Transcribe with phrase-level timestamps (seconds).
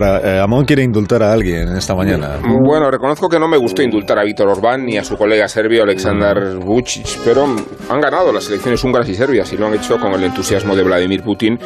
[0.00, 2.38] Eh, Amón quiere indultar a alguien esta mañana.
[2.42, 5.82] Bueno, reconozco que no me gustó indultar a Víctor Orbán ni a su colega serbio
[5.82, 10.14] Aleksandar Vucic, pero han ganado las elecciones húngaras y serbias y lo han hecho con
[10.14, 11.58] el entusiasmo de Vladimir Putin.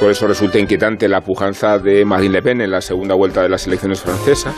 [0.00, 3.50] Por eso resulta inquietante la pujanza de Marine Le Pen en la segunda vuelta de
[3.50, 4.54] las elecciones francesas.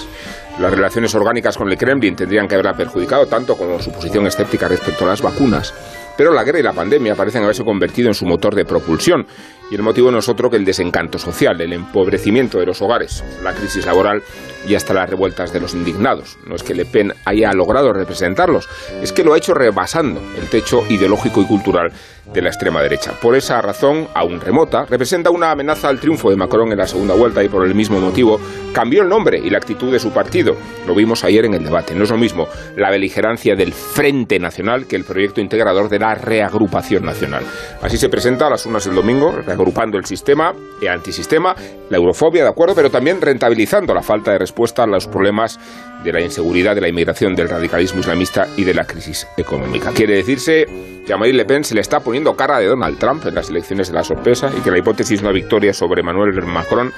[0.60, 4.68] Las relaciones orgánicas con el Kremlin tendrían que haberla perjudicado tanto como su posición escéptica
[4.68, 5.74] respecto a las vacunas.
[6.16, 9.26] Pero la guerra y la pandemia parecen haberse convertido en su motor de propulsión.
[9.70, 13.24] Y el motivo no es otro que el desencanto social, el empobrecimiento de los hogares,
[13.42, 14.22] la crisis laboral
[14.66, 16.38] y hasta las revueltas de los indignados.
[16.46, 18.68] No es que Le Pen haya logrado representarlos,
[19.02, 21.92] es que lo ha hecho rebasando el techo ideológico y cultural
[22.32, 23.12] de la extrema derecha.
[23.20, 27.14] Por esa razón, aún remota, representa una amenaza al triunfo de Macron en la segunda
[27.14, 28.40] vuelta y por el mismo motivo
[28.72, 30.56] cambió el nombre y la actitud de su partido.
[30.86, 31.94] Lo vimos ayer en el debate.
[31.94, 36.14] No es lo mismo la beligerancia del Frente Nacional que el proyecto integrador de la
[36.14, 37.44] reagrupación nacional.
[37.82, 41.54] Así se presenta a las unas del domingo, reagrupando el sistema y antisistema,
[41.90, 45.58] la eurofobia, de acuerdo, pero también rentabilizando la falta de respuesta a los problemas
[46.02, 49.92] de la inseguridad, de la inmigración, del radicalismo islamista y de la crisis económica.
[49.92, 50.66] Quiere decirse
[51.06, 53.48] que a Marine Le Pen se le está poniendo cara de Donald Trump en las
[53.48, 56.92] elecciones de la sorpresa y que la hipótesis de una victoria sobre Emmanuel Macron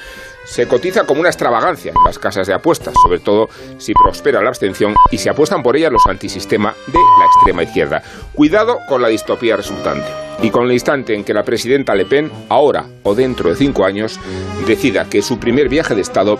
[0.46, 4.48] se cotiza como una extravagancia en las casas de apuestas, sobre todo si prospera la
[4.48, 8.02] abstención y se apuestan por ella los antisistema de la extrema izquierda.
[8.32, 10.06] Cuidado con la distopía resultante
[10.42, 13.84] y con el instante en que la presidenta Le Pen, ahora o dentro de cinco
[13.84, 14.20] años,
[14.66, 16.38] decida que su primer viaje de Estado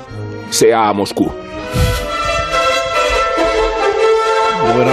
[0.50, 1.45] sea a Moscú.